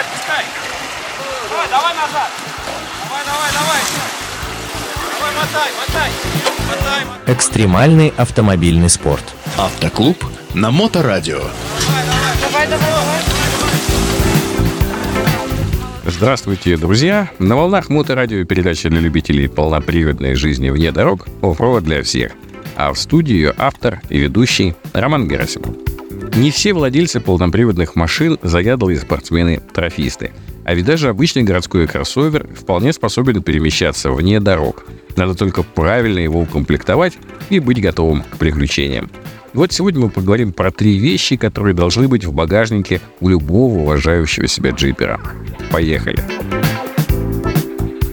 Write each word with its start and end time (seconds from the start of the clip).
отпускай. 0.00 0.44
Давай, 1.50 1.68
давай 1.68 1.94
назад. 1.94 2.30
Давай, 3.04 3.24
давай, 3.24 3.50
давай. 3.52 3.80
Давай, 5.18 5.32
мотай, 5.36 5.70
мотай. 5.78 6.10
Мотай, 6.68 7.04
мотай. 7.04 7.34
Экстремальный 7.34 8.12
автомобильный 8.16 8.88
спорт. 8.88 9.24
Автоклуб 9.58 10.24
на 10.54 10.70
Моторадио. 10.70 11.40
Давай, 12.40 12.66
давай, 12.66 12.80
давай. 12.80 13.20
Здравствуйте, 16.06 16.76
друзья! 16.76 17.30
На 17.38 17.56
волнах 17.56 17.88
моторадио 17.88 18.44
передача 18.44 18.90
для 18.90 19.00
любителей 19.00 19.48
полноприводной 19.48 20.34
жизни 20.34 20.70
вне 20.70 20.92
дорог 20.92 21.28
«Оффроуд 21.40 21.84
для 21.84 22.02
всех». 22.02 22.32
А 22.76 22.92
в 22.92 22.98
студию 22.98 23.54
автор 23.58 24.00
и 24.08 24.18
ведущий 24.18 24.74
Роман 24.92 25.28
Герасимов. 25.28 25.89
Не 26.36 26.50
все 26.50 26.72
владельцы 26.72 27.20
полноприводных 27.20 27.96
машин 27.96 28.38
заядлые 28.42 28.98
спортсмены-трофисты. 28.98 30.30
А 30.64 30.74
ведь 30.74 30.84
даже 30.84 31.08
обычный 31.08 31.42
городской 31.42 31.86
кроссовер 31.86 32.46
вполне 32.54 32.92
способен 32.92 33.42
перемещаться 33.42 34.10
вне 34.10 34.40
дорог. 34.40 34.84
Надо 35.16 35.34
только 35.34 35.62
правильно 35.62 36.18
его 36.18 36.40
укомплектовать 36.40 37.18
и 37.48 37.58
быть 37.58 37.80
готовым 37.80 38.22
к 38.22 38.36
приключениям. 38.36 39.10
Вот 39.52 39.72
сегодня 39.72 40.00
мы 40.02 40.10
поговорим 40.10 40.52
про 40.52 40.70
три 40.70 40.96
вещи, 40.96 41.36
которые 41.36 41.74
должны 41.74 42.06
быть 42.06 42.24
в 42.24 42.32
багажнике 42.32 43.00
у 43.20 43.28
любого 43.28 43.80
уважающего 43.80 44.46
себя 44.46 44.70
джипера. 44.70 45.20
Поехали! 45.72 46.22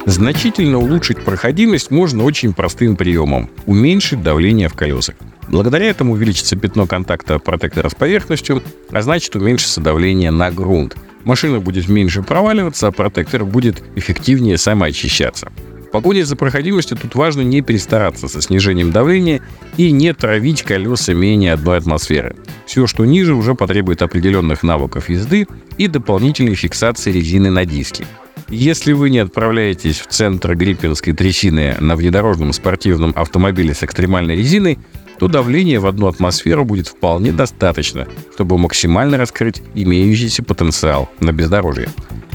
Значительно 0.08 0.80
улучшить 0.80 1.24
проходимость 1.24 1.92
можно 1.92 2.24
очень 2.24 2.54
простым 2.54 2.96
приемом– 2.96 3.50
уменьшить 3.66 4.24
давление 4.24 4.70
в 4.70 4.74
колесах. 4.74 5.16
Благодаря 5.48 5.86
этому 5.86 6.14
увеличится 6.14 6.56
пятно 6.56 6.88
контакта 6.88 7.40
протектора 7.40 7.90
с 7.90 7.96
поверхностью, 7.96 8.62
а 8.92 9.02
значит 9.02 9.36
уменьшится 9.36 9.82
давление 9.82 10.32
на 10.32 10.52
грунт. 10.52 10.98
Машина 11.24 11.60
будет 11.60 11.88
меньше 11.88 12.22
проваливаться, 12.22 12.88
а 12.88 12.92
протектор 12.92 13.46
будет 13.46 13.84
эффективнее 13.96 14.58
самоочищаться. 14.58 15.52
В 15.88 15.90
погоне 15.90 16.26
за 16.26 16.36
проходимостью 16.36 16.98
тут 16.98 17.16
важно 17.16 17.42
не 17.42 17.62
перестараться 17.62 18.28
со 18.28 18.42
снижением 18.42 18.92
давления 18.92 19.42
и 19.78 19.92
не 19.92 20.14
травить 20.14 20.64
колеса 20.64 21.14
менее 21.14 21.54
одной 21.54 21.78
атмосферы. 21.78 22.36
Все, 22.66 22.88
что 22.88 23.06
ниже, 23.06 23.34
уже 23.34 23.56
потребует 23.56 24.02
определенных 24.02 24.64
навыков 24.64 25.10
езды 25.10 25.48
и 25.78 25.88
дополнительной 25.88 26.56
фиксации 26.56 27.12
резины 27.12 27.50
на 27.50 27.66
диске. 27.66 28.06
Если 28.50 28.92
вы 28.92 29.10
не 29.10 29.20
отправляетесь 29.20 30.00
в 30.00 30.08
центр 30.08 30.56
гриппинской 30.56 31.14
трясины 31.14 31.76
на 31.80 31.96
внедорожном 31.96 32.54
спортивном 32.54 33.14
автомобиле 33.16 33.74
с 33.74 33.84
экстремальной 33.84 34.36
резиной, 34.36 34.80
то 35.20 35.28
давление 35.28 35.80
в 35.80 35.88
одну 35.88 36.08
атмосферу 36.08 36.66
будет 36.66 36.88
вполне 36.88 37.32
достаточно, 37.32 38.08
чтобы 38.34 38.58
максимально 38.58 39.18
раскрыть 39.18 39.62
имеющийся 39.74 40.44
потенциал 40.44 41.10
на 41.20 41.32
бездорожье. 41.32 41.90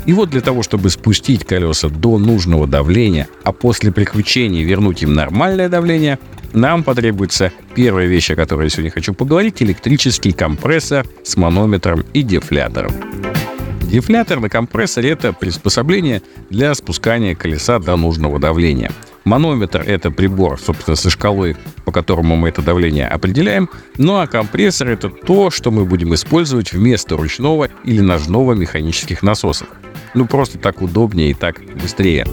И 0.04 0.12
вот 0.12 0.30
для 0.30 0.40
того, 0.40 0.62
чтобы 0.62 0.90
спустить 0.90 1.44
колеса 1.44 1.88
до 1.88 2.18
нужного 2.18 2.66
давления, 2.66 3.28
а 3.44 3.52
после 3.52 3.92
приключений 3.92 4.64
вернуть 4.64 5.02
им 5.02 5.14
нормальное 5.14 5.68
давление, 5.68 6.18
нам 6.52 6.82
потребуется 6.82 7.52
первая 7.74 8.06
вещь, 8.06 8.30
о 8.30 8.36
которой 8.36 8.64
я 8.64 8.68
сегодня 8.68 8.90
хочу 8.90 9.14
поговорить, 9.14 9.62
электрический 9.62 10.32
компрессор 10.32 11.06
с 11.22 11.36
манометром 11.36 12.04
и 12.12 12.22
дефлятором. 12.22 12.92
Дефлятор 13.82 14.40
на 14.40 14.48
компрессоре– 14.48 15.10
это 15.12 15.32
приспособление 15.32 16.22
для 16.50 16.74
спускания 16.74 17.34
колеса 17.34 17.78
до 17.78 17.96
нужного 17.96 18.38
давления. 18.38 18.90
Манометр– 19.24 19.82
это 19.86 20.10
прибор, 20.10 20.60
собственно, 20.60 20.96
со 20.96 21.08
шкалой, 21.08 21.56
по 21.84 21.92
которому 21.92 22.36
мы 22.36 22.48
это 22.48 22.60
давление 22.60 23.06
определяем. 23.06 23.70
Ну 23.96 24.18
а 24.18 24.26
компрессор– 24.26 24.88
это 24.88 25.08
то, 25.08 25.50
что 25.50 25.70
мы 25.70 25.84
будем 25.84 26.12
использовать 26.14 26.72
вместо 26.72 27.16
ручного 27.16 27.68
или 27.84 28.00
ножного 28.00 28.54
механических 28.54 29.22
насосов. 29.22 29.68
Ну 30.14 30.26
просто 30.26 30.58
так 30.58 30.82
удобнее 30.82 31.30
и 31.30 31.34
так 31.34 31.60
быстрее. 31.80 32.26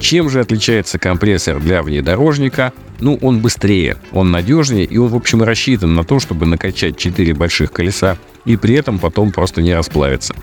Чем 0.00 0.28
же 0.28 0.40
отличается 0.40 0.98
компрессор 0.98 1.60
для 1.60 1.82
внедорожника? 1.82 2.72
Ну, 3.00 3.18
он 3.22 3.40
быстрее, 3.40 3.96
он 4.12 4.30
надежнее, 4.30 4.84
и 4.84 4.98
он, 4.98 5.08
в 5.08 5.16
общем, 5.16 5.42
рассчитан 5.42 5.94
на 5.94 6.04
то, 6.04 6.18
чтобы 6.18 6.46
накачать 6.46 6.96
4 6.96 7.34
больших 7.34 7.72
колеса 7.72 8.18
и 8.44 8.56
при 8.56 8.74
этом 8.74 8.98
потом 8.98 9.32
просто 9.32 9.62
не 9.62 9.74
расплавиться. 9.74 10.34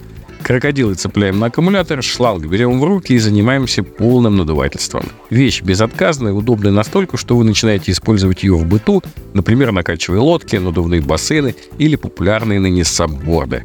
Крокодилы 0.43 0.95
цепляем 0.95 1.39
на 1.39 1.45
аккумулятор, 1.45 2.03
шланг 2.03 2.45
берем 2.45 2.79
в 2.81 2.83
руки 2.83 3.13
и 3.13 3.17
занимаемся 3.17 3.81
полным 3.81 4.35
надувательством. 4.35 5.05
Вещь 5.29 5.61
безотказная, 5.61 6.33
удобная 6.33 6.71
настолько, 6.71 7.15
что 7.15 7.37
вы 7.37 7.45
начинаете 7.45 7.93
использовать 7.93 8.43
ее 8.43 8.55
в 8.55 8.65
быту, 8.65 9.01
например, 9.33 9.71
накачивая 9.71 10.19
лодки, 10.19 10.57
надувные 10.57 10.99
бассейны 10.99 11.55
или 11.77 11.95
популярные 11.95 12.59
ныне 12.59 12.83
сабборды. 12.83 13.63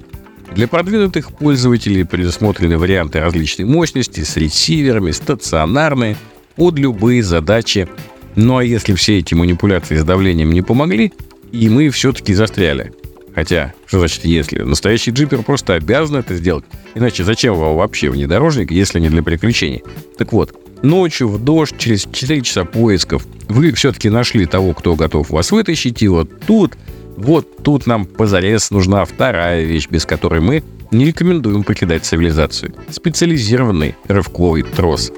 Для 0.55 0.69
продвинутых 0.69 1.33
пользователей 1.33 2.05
предусмотрены 2.05 2.79
варианты 2.79 3.19
различной 3.21 3.65
мощности 3.65 4.23
с 4.23 4.37
ресиверами, 4.37 5.11
стационарные, 5.11 6.17
под 6.55 6.79
любые 6.79 7.25
задачи. 7.25 7.89
Ну 8.37 8.57
а 8.57 8.65
если 8.65 8.95
все 8.95 9.19
эти 9.19 9.35
манипуляции 9.35 9.97
с 9.97 10.05
давлением 10.05 10.53
не 10.53 10.63
помогли, 10.63 11.13
и 11.51 11.69
мы 11.69 11.91
все-таки 11.91 12.35
застряли, 12.35 12.93
Хотя, 13.39 13.73
что 13.87 14.01
значит 14.01 14.25
«если»? 14.25 14.63
Настоящий 14.63 15.13
джипер 15.13 15.45
просто 15.45 15.75
обязан 15.75 16.17
это 16.17 16.35
сделать. 16.35 16.65
Иначе 16.97 17.23
зачем 17.23 17.55
вам 17.55 17.77
вообще 17.77 18.11
внедорожник, 18.11 18.73
если 18.73 18.99
не 18.99 19.11
для 19.11 19.23
приключений? 19.23 19.85
Так 20.19 20.33
вот, 20.33 20.57
ночью 20.83 21.29
в 21.29 21.39
дождь, 21.39 21.77
через 21.79 22.09
4 22.11 22.43
часа 22.43 22.65
поисков, 22.65 23.25
вы 23.49 23.71
все-таки 23.75 24.11
нашли 24.11 24.45
того, 24.45 24.75
кто 24.75 24.97
готов 24.97 25.31
вас 25.31 25.53
вытащить, 25.53 26.03
и 26.03 26.09
вот 26.09 26.29
тут, 26.49 26.73
вот 27.17 27.63
тут 27.63 27.87
нам 27.87 28.07
позарез 28.07 28.73
нужна 28.73 29.05
вторая 29.05 29.63
вещь, 29.63 29.87
без 29.89 30.05
которой 30.05 30.41
мы 30.41 30.65
не 30.91 31.05
рекомендуем 31.05 31.63
покидать 31.63 32.05
цивилизацию. 32.05 32.75
Специализированный 32.91 33.95
рывковый 34.09 34.65
трос. 34.65 35.13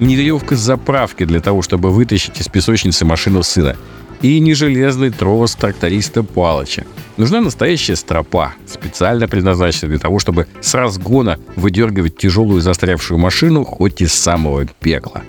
Не 0.00 0.16
веревка 0.16 0.54
с 0.54 0.60
заправки 0.60 1.24
для 1.24 1.40
того, 1.40 1.62
чтобы 1.62 1.92
вытащить 1.92 2.38
из 2.42 2.48
песочницы 2.48 3.06
машину 3.06 3.42
сына– 3.42 3.78
и 4.22 4.38
не 4.38 4.54
железный 4.54 5.10
трос 5.10 5.54
тракториста 5.56 6.22
Палыча. 6.22 6.84
Нужна 7.16 7.40
настоящая 7.40 7.96
стропа, 7.96 8.54
специально 8.66 9.28
предназначенная 9.28 9.90
для 9.90 9.98
того, 9.98 10.18
чтобы 10.18 10.46
с 10.60 10.72
разгона 10.74 11.38
выдергивать 11.56 12.16
тяжелую 12.16 12.60
застрявшую 12.62 13.18
машину 13.18 13.64
хоть 13.64 14.00
из 14.00 14.14
самого 14.14 14.64
пекла. 14.80 15.22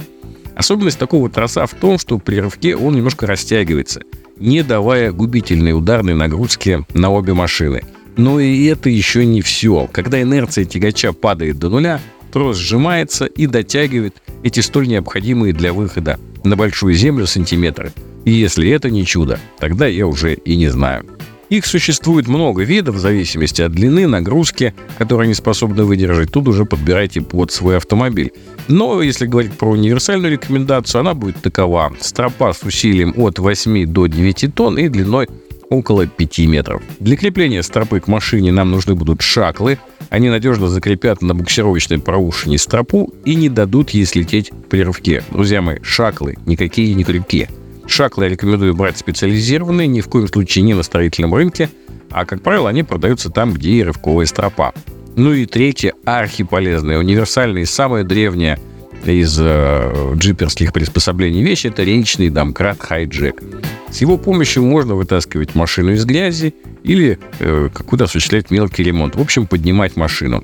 Особенность 0.56 1.00
такого 1.00 1.30
троса 1.30 1.66
в 1.66 1.74
том, 1.74 1.98
что 1.98 2.20
при 2.20 2.40
рывке 2.40 2.76
он 2.76 2.96
немножко 2.96 3.26
растягивается, 3.26 4.02
не 4.38 4.64
давая 4.64 5.12
губительной 5.12 5.76
ударной 5.76 6.14
нагрузки 6.14 6.86
на 6.94 7.10
обе 7.10 7.34
машины. 7.34 7.84
Но 8.16 8.40
и 8.40 8.66
это 8.66 8.90
еще 8.90 9.26
не 9.26 9.42
все. 9.42 9.90
Когда 9.92 10.22
инерция 10.22 10.66
тягача 10.66 11.14
падает 11.14 11.58
до 11.58 11.70
нуля, 11.70 12.00
трос 12.32 12.58
сжимается 12.58 13.26
и 13.26 13.48
дотягивает 13.48 14.22
эти 14.44 14.60
столь 14.60 14.88
необходимые 14.88 15.54
для 15.54 15.74
выхода 15.74 16.20
на 16.44 16.56
большую 16.56 16.94
землю 16.94 17.26
сантиметры– 17.26 17.92
и 18.26 18.32
если 18.32 18.70
это 18.70 18.90
не 18.90 19.06
чудо, 19.06 19.40
тогда 19.60 19.88
я 19.88 20.08
уже 20.08 20.34
и 20.34 20.56
не 20.56 20.70
знаю. 20.70 21.06
Их 21.50 21.68
существует 21.68 22.28
много 22.28 22.64
видов 22.64 22.96
в 22.96 23.00
зависимости 23.00 23.62
от 23.62 23.74
длины, 23.74 24.08
нагрузки, 24.08 24.74
которые 24.98 25.26
они 25.26 25.36
способны 25.36 25.84
выдержать. 25.84 26.32
Тут 26.32 26.48
уже 26.48 26.66
подбирайте 26.66 27.22
под 27.22 27.52
свой 27.52 27.78
автомобиль. 27.78 28.32
Но 28.68 29.04
если 29.04 29.28
говорить 29.28 29.54
про 29.54 29.70
универсальную 29.70 30.32
рекомендацию, 30.32 31.02
она 31.02 31.14
будет 31.14 31.42
такова. 31.44 31.94
Стропа 32.00 32.54
с 32.54 32.64
усилием 32.64 33.14
от 33.18 33.38
8 33.38 33.86
до 33.86 34.08
9 34.08 34.56
тонн 34.56 34.80
и 34.80 34.90
длиной 34.90 35.28
около 35.70 36.08
5 36.08 36.40
метров. 36.40 36.82
Для 37.00 37.18
крепления 37.18 37.62
стропы 37.62 38.00
к 38.00 38.08
машине 38.08 38.52
нам 38.52 38.72
нужны 38.72 38.96
будут 38.96 39.22
шаклы. 39.22 39.78
Они 40.10 40.30
надежно 40.30 40.70
закрепят 40.70 41.22
на 41.22 41.36
буксировочной 41.36 42.00
проушине 42.00 42.58
стропу 42.58 43.14
и 43.26 43.36
не 43.36 43.50
дадут 43.50 43.92
ей 43.92 44.06
слететь 44.06 44.52
при 44.70 44.84
рывке. 44.84 45.24
Друзья 45.30 45.62
мои, 45.62 45.78
шаклы 45.84 46.38
никакие 46.46 46.94
не 46.96 47.04
крюки. 47.04 47.48
Шаклы 47.88 48.30
рекомендую 48.30 48.74
брать 48.76 48.98
специализированные, 48.98 49.88
ни 49.88 50.02
в 50.02 50.08
коем 50.08 50.28
случае 50.28 50.64
не 50.64 50.74
на 50.74 50.84
строительном 50.84 51.34
рынке, 51.34 51.70
а, 52.10 52.26
как 52.26 52.42
правило, 52.42 52.70
они 52.70 52.84
продаются 52.84 53.30
там, 53.30 53.54
где 53.54 53.72
и 53.72 53.84
рывковая 53.84 54.26
стропа. 54.26 54.74
Ну 55.16 55.34
и 55.34 55.46
третье, 55.46 55.94
архиполезное, 56.06 56.98
универсальное 56.98 57.64
и 57.64 57.66
самое 57.66 58.04
древнее 58.04 58.60
из 59.06 59.38
э, 59.40 60.14
джиперских 60.16 60.72
приспособлений 60.72 61.44
вещи– 61.44 61.68
это 61.68 61.84
речный 61.84 62.30
домкрат 62.30 62.80
хайджек. 62.80 63.44
С 63.92 64.02
его 64.02 64.18
помощью 64.18 64.64
можно 64.64 64.96
вытаскивать 64.96 65.56
машину 65.56 65.92
из 65.92 66.06
грязи 66.06 66.56
или 66.84 67.20
э, 67.40 67.70
какую-то 67.74 68.06
осуществлять 68.06 68.50
мелкий 68.50 68.84
ремонт. 68.84 69.16
В 69.16 69.22
общем, 69.22 69.46
поднимать 69.46 69.96
машину. 69.98 70.44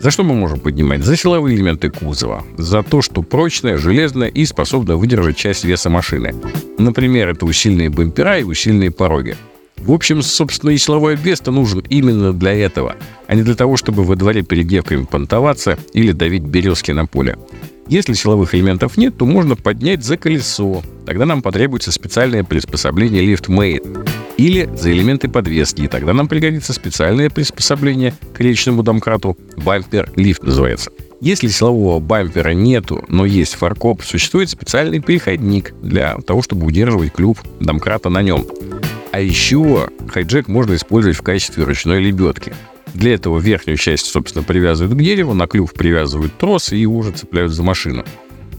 За 0.00 0.10
что 0.10 0.22
мы 0.24 0.34
можем 0.34 0.60
поднимать? 0.60 1.04
За 1.04 1.14
силовые 1.14 1.54
элементы 1.54 1.90
кузова. 1.90 2.42
За 2.56 2.82
то, 2.82 3.02
что 3.02 3.22
прочная, 3.22 3.76
железная 3.76 4.28
и 4.28 4.46
способна 4.46 4.96
выдержать 4.96 5.36
часть 5.36 5.62
веса 5.64 5.90
машины. 5.90 6.34
Например, 6.78 7.28
это 7.28 7.44
усиленные 7.44 7.90
бампера 7.90 8.38
и 8.38 8.42
усиленные 8.42 8.90
пороги. 8.90 9.36
В 9.76 9.92
общем, 9.92 10.22
собственно, 10.22 10.70
и 10.70 10.78
силовой 10.78 11.14
обвес-то 11.14 11.50
нужен 11.50 11.80
именно 11.90 12.32
для 12.32 12.52
этого, 12.52 12.96
а 13.26 13.34
не 13.34 13.42
для 13.42 13.54
того, 13.54 13.76
чтобы 13.76 14.04
во 14.04 14.16
дворе 14.16 14.42
перед 14.42 14.66
девками 14.66 15.04
понтоваться 15.04 15.78
или 15.92 16.12
давить 16.12 16.44
березки 16.44 16.92
на 16.92 17.04
поле. 17.04 17.36
Если 17.86 18.14
силовых 18.14 18.54
элементов 18.54 18.96
нет, 18.96 19.18
то 19.18 19.26
можно 19.26 19.54
поднять 19.54 20.02
за 20.02 20.16
колесо. 20.16 20.82
Тогда 21.04 21.26
нам 21.26 21.42
потребуется 21.42 21.92
специальное 21.92 22.44
приспособление 22.44 23.22
LiftMate. 23.22 24.19
Или 24.40 24.70
за 24.74 24.90
элементы 24.90 25.28
подвески, 25.28 25.82
и 25.82 25.88
тогда 25.88 26.14
нам 26.14 26.26
пригодится 26.26 26.72
специальное 26.72 27.28
приспособление 27.28 28.14
к 28.32 28.40
речному 28.40 28.82
домкрату, 28.82 29.36
бампер-лифт 29.58 30.42
называется. 30.42 30.90
Если 31.20 31.48
силового 31.48 32.00
бампера 32.00 32.54
нету, 32.54 33.04
но 33.08 33.26
есть 33.26 33.54
фаркоп, 33.54 34.02
существует 34.02 34.48
специальный 34.48 35.00
переходник 35.00 35.74
для 35.82 36.16
того, 36.26 36.40
чтобы 36.40 36.66
удерживать 36.66 37.12
клюв 37.12 37.44
домкрата 37.60 38.08
на 38.08 38.22
нем. 38.22 38.46
А 39.12 39.20
еще 39.20 39.90
хайджек 40.08 40.48
можно 40.48 40.74
использовать 40.74 41.18
в 41.18 41.22
качестве 41.22 41.64
ручной 41.64 42.00
лебедки. 42.00 42.54
Для 42.94 43.12
этого 43.12 43.38
верхнюю 43.38 43.76
часть, 43.76 44.06
собственно, 44.06 44.42
привязывают 44.42 44.98
к 44.98 45.02
дереву, 45.02 45.34
на 45.34 45.46
клюв 45.48 45.74
привязывают 45.74 46.38
трос 46.38 46.72
и 46.72 46.86
уже 46.86 47.12
цепляют 47.12 47.52
за 47.52 47.62
машину. 47.62 48.06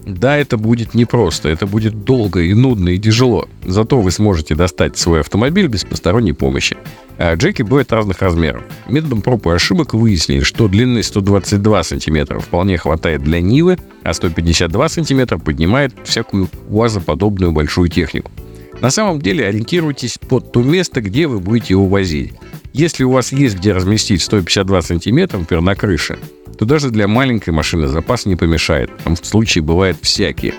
Да, 0.06 0.38
это 0.38 0.58
будет 0.58 0.94
непросто, 0.94 1.48
это 1.50 1.68
будет 1.68 2.04
долго 2.04 2.42
и 2.42 2.54
нудно 2.54 2.90
и 2.90 2.98
тяжело. 2.98 3.48
Зато 3.64 4.02
вы 4.02 4.12
сможете 4.12 4.56
достать 4.56 4.98
свой 4.98 5.20
автомобиль 5.20 5.68
без 5.68 5.84
посторонней 5.84 6.34
помощи. 6.34 6.78
А 7.18 7.36
джеки 7.36 7.62
бывают 7.62 7.92
разных 7.92 8.22
размеров. 8.22 8.64
Методом 8.88 9.22
проб 9.22 9.46
и 9.46 9.52
ошибок 9.52 9.94
выяснили, 9.94 10.42
что 10.42 10.68
длины 10.68 11.04
122 11.04 11.84
сантиметра 11.84 12.40
вполне 12.40 12.78
хватает 12.78 13.24
для 13.24 13.42
Нивы, 13.42 13.78
а 14.04 14.14
152 14.14 14.90
сантиметра 14.90 15.38
поднимает 15.38 15.94
всякую 16.04 16.50
УАЗоподобную 16.70 17.52
большую 17.52 17.90
технику. 17.90 18.32
На 18.80 18.90
самом 18.90 19.22
деле 19.22 19.46
ориентируйтесь 19.46 20.18
под 20.18 20.52
то 20.52 20.64
место, 20.64 21.02
где 21.02 21.28
вы 21.28 21.40
будете 21.40 21.76
его 21.76 21.86
возить. 21.86 22.34
Если 22.74 23.04
у 23.04 23.12
вас 23.12 23.32
есть 23.32 23.58
где 23.58 23.74
разместить 23.74 24.24
152 24.24 24.82
сантиметра, 24.82 25.38
например, 25.38 25.62
на 25.62 25.76
крыше, 25.76 26.18
то 26.62 26.66
даже 26.66 26.92
для 26.92 27.08
маленькой 27.08 27.50
машины 27.50 27.88
запас 27.88 28.28
не 28.28 28.36
помешает. 28.36 28.92
Там 29.04 29.16
случаи 29.16 29.62
бывают 29.62 29.98
всякие. 30.04 30.54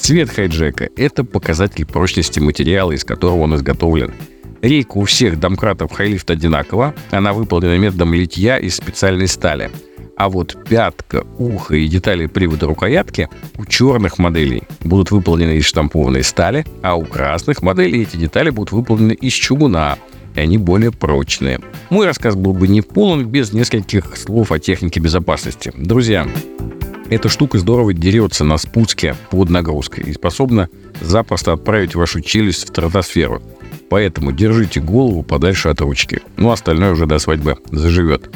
Цвет 0.00 0.30
хайджека– 0.30 0.88
это 0.96 1.24
показатель 1.24 1.84
прочности 1.84 2.40
материала, 2.40 2.92
из 2.92 3.04
которого 3.04 3.42
он 3.42 3.54
изготовлен. 3.54 4.14
Рейка 4.62 4.96
у 4.96 5.04
всех 5.04 5.38
домкратов 5.38 5.92
Хайлифт 5.92 6.30
одинакова, 6.30 6.94
она 7.10 7.34
выполнена 7.34 7.76
методом 7.76 8.14
литья 8.14 8.56
из 8.56 8.76
специальной 8.76 9.28
стали. 9.28 9.70
А 10.16 10.30
вот 10.30 10.56
пятка, 10.70 11.26
ухо 11.36 11.74
и 11.74 11.86
детали 11.86 12.24
привода 12.24 12.66
рукоятки 12.66 13.28
у 13.58 13.66
черных 13.66 14.16
моделей 14.16 14.62
будут 14.80 15.10
выполнены 15.10 15.58
из 15.58 15.66
штампованной 15.66 16.24
стали, 16.24 16.64
а 16.80 16.94
у 16.94 17.04
красных 17.04 17.60
моделей 17.60 18.04
эти 18.04 18.16
детали 18.16 18.48
будут 18.48 18.72
выполнены 18.72 19.12
из 19.12 19.34
чугуна, 19.34 19.98
и 20.36 20.40
они 20.40 20.58
более 20.58 20.92
прочные. 20.92 21.60
Мой 21.90 22.06
рассказ 22.06 22.36
был 22.36 22.52
бы 22.52 22.68
не 22.68 22.82
полон 22.82 23.26
без 23.26 23.52
нескольких 23.52 24.16
слов 24.16 24.52
о 24.52 24.58
технике 24.58 25.00
безопасности. 25.00 25.72
Друзья, 25.76 26.28
эта 27.08 27.28
штука 27.28 27.58
здорово 27.58 27.94
дерется 27.94 28.44
на 28.44 28.58
спуске 28.58 29.16
под 29.30 29.48
нагрузкой 29.48 30.04
и 30.04 30.12
способна 30.12 30.68
запросто 31.00 31.52
отправить 31.52 31.94
вашу 31.94 32.20
челюсть 32.20 32.64
в 32.64 32.68
стратосферу. 32.68 33.42
Поэтому 33.88 34.32
держите 34.32 34.80
голову 34.80 35.22
подальше 35.22 35.68
от 35.68 35.80
ручки. 35.80 36.20
Ну, 36.36 36.50
остальное 36.50 36.92
уже 36.92 37.06
до 37.06 37.18
свадьбы 37.18 37.56
заживет. 37.70 38.30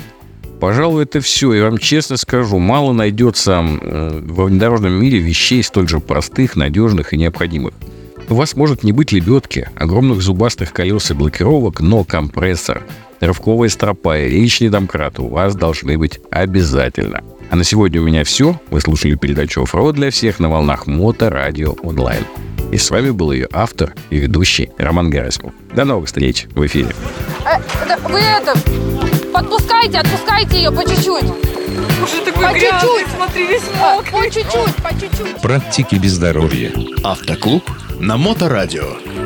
Пожалуй, 0.61 1.05
это 1.05 1.21
все. 1.21 1.53
Я 1.55 1.65
вам 1.65 1.79
честно 1.79 2.17
скажу, 2.17 2.59
мало 2.59 2.93
найдется 2.93 3.65
э, 3.65 4.21
в 4.23 4.45
внедорожном 4.45 4.93
мире 4.93 5.19
вещей 5.19 5.63
столь 5.63 5.89
же 5.89 6.01
простых, 6.01 6.55
надежных 6.55 7.13
и 7.13 7.17
необходимых. 7.17 7.75
У 8.31 8.35
вас 8.37 8.55
может 8.55 8.85
не 8.85 8.93
быть 8.93 9.11
лебедки, 9.11 9.69
огромных 9.75 10.23
зубастых 10.23 10.73
колес 10.73 11.11
и 11.11 11.15
блокировок, 11.15 11.81
но 11.81 12.05
компрессор, 12.05 12.85
рывковая 13.19 13.69
стропа 13.69 14.21
и 14.21 14.31
речный 14.31 14.69
домкрат 14.69 15.19
у 15.19 15.27
вас 15.27 15.57
должны 15.57 15.99
быть 15.99 16.21
обязательно. 16.31 17.25
А 17.51 17.57
на 17.57 17.65
сегодня 17.65 18.01
у 18.01 18.05
меня 18.05 18.23
все. 18.23 18.61
Вы 18.71 18.81
слушали 18.81 19.17
передачу 19.17 19.65
«Оффроуд 19.65 19.97
для 19.97 20.13
всех» 20.13 20.39
на 20.39 20.49
волнах 20.49 20.87
Мото 20.87 21.29
Радио 21.29 21.73
Онлайн. 21.83 22.25
И 22.71 22.79
с 22.79 22.89
вами 22.91 23.11
был 23.11 23.33
ее 23.33 23.49
автор 23.51 23.95
и 24.11 24.19
ведущий 24.19 24.71
Роман 24.79 25.11
Герасимов. 25.11 25.53
До 25.75 25.85
новых 25.85 26.07
встреч 26.07 26.47
в 26.55 26.65
эфире. 26.65 26.95
Э, 27.45 27.59
вы 28.09 28.21
это, 28.21 28.55
подпускайте, 29.33 29.99
отпускайте 29.99 30.57
ее 30.59 30.71
по 30.71 30.85
чуть-чуть. 30.85 31.25
Уже 31.25 32.25
такой 32.25 32.45
По 32.45 32.53
грязный, 32.53 32.81
чуть-чуть. 32.81 33.15
смотри, 33.17 33.47
весь 33.49 33.63
А, 33.81 33.97
мокрый. 33.97 34.13
По 34.13 34.31
чуть-чуть, 34.31 34.75
по 34.77 34.91
чуть-чуть. 34.91 35.43
Практики 35.43 35.97
без 35.97 36.13
здоровья. 36.13 36.73
Автоклуб 37.03 37.69
на 38.01 38.17
Моторадио. 38.17 39.20